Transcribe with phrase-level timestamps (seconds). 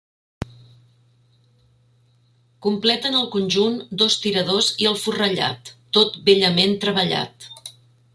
[2.67, 7.47] Completen el conjunt dos tiradors i el forrellat, tot bellament treballat.